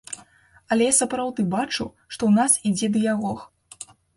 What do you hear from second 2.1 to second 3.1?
што ў нас ідзе